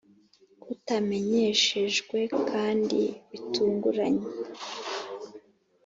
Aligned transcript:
kutamenyeshejwe 0.61 2.17
kandi 2.49 3.01
bitunguranye, 3.29 4.27